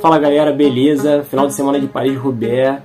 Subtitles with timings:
[0.00, 1.24] Fala galera, beleza?
[1.24, 2.82] Final de semana de Paris-Roubaix.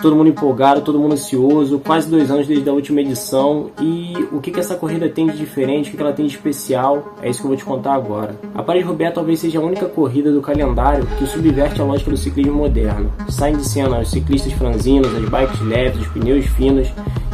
[0.00, 3.70] Todo mundo empolgado, todo mundo ansioso, quase dois anos desde a última edição.
[3.80, 6.34] E o que, que essa corrida tem de diferente, o que, que ela tem de
[6.34, 8.38] especial, é isso que eu vou te contar agora.
[8.54, 12.52] A Paris-Roubaix talvez seja a única corrida do calendário que subverte a lógica do ciclismo
[12.52, 13.10] moderno.
[13.28, 16.88] Saem de cena os ciclistas franzinos, as bikes leves, os pneus finos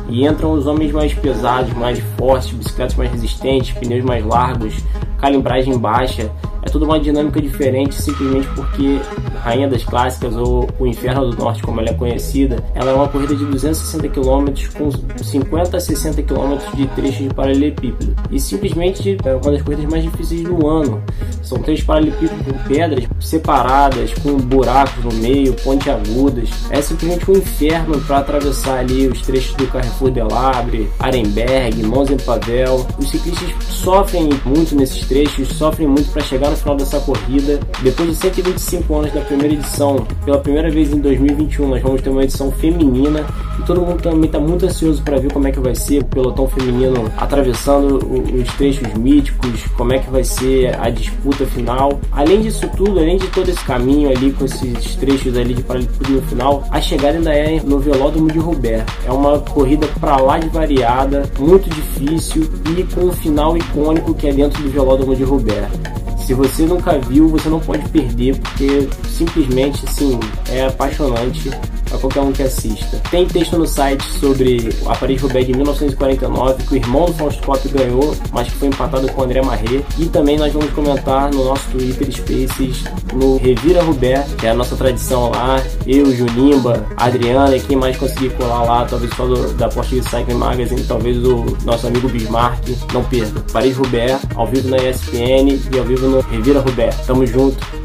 [0.09, 4.75] e entram os homens mais pesados, mais fortes, bicicletas mais resistentes, pneus mais largos,
[5.19, 6.31] calibragem baixa
[6.63, 9.01] é tudo uma dinâmica diferente simplesmente porque
[9.43, 13.09] Rainha das Clássicas ou o Inferno do Norte, como ela é conhecida, ela é uma
[13.09, 14.47] corrida de 260 km
[14.79, 14.91] com
[15.23, 20.05] 50 a 60 km de trechos de paralelepípedo e simplesmente é uma das corridas mais
[20.05, 21.03] difíceis do ano.
[21.43, 26.49] São três paralelepípedos com pedras separadas, com buracos no meio, pontiagudas.
[26.71, 32.11] É simplesmente um inferno para atravessar ali os trechos do Carrefour de Labre, Arenberg, Mons
[32.25, 32.87] Pavel.
[32.99, 37.59] Os ciclistas sofrem muito nesses trechos, sofrem muito para chegar no final dessa corrida.
[37.83, 42.11] Depois de 125 anos da primeira edição, pela primeira vez em 2021, nós vamos ter
[42.11, 43.27] uma edição feminina
[43.59, 46.05] e todo mundo também está muito ansioso para ver como é que vai ser o
[46.05, 51.99] pelotão feminino atravessando os trechos míticos, como é que vai ser a disputa final.
[52.13, 56.23] Além disso tudo, além de todo esse caminho ali com esses trechos ali de paralelepípedo
[56.23, 58.85] final, a chegada ainda é no Velódromo de Roubaix.
[59.07, 64.29] É uma corrida para lá de variada, muito difícil e com um final icônico que
[64.29, 66.02] é dentro do Velódromo de Roubaix.
[66.27, 70.19] Se você nunca viu, você não pode perder, porque simplesmente assim
[70.51, 71.51] é apaixonante
[71.95, 73.01] a qualquer um que assista.
[73.11, 77.69] Tem texto no site sobre a Paris-Roubaix de 1949, que o irmão do Fausto Coppi
[77.69, 79.85] ganhou, mas que foi empatado com o André Marret.
[79.99, 84.55] E também nós vamos comentar no nosso Twitter Spaces, no Revira Roubaix, que é a
[84.55, 85.63] nossa tradição lá.
[85.87, 90.35] Eu, Junimba, Adriana e quem mais conseguir colar lá, talvez só do, da Portuguese Cycling
[90.35, 92.63] Magazine, talvez o nosso amigo Bismarck.
[92.93, 93.41] Não perca.
[93.53, 96.95] Paris-Roubaix, ao vivo na ESPN e ao vivo Revira Roubaix.
[97.07, 97.82] Tamo junto.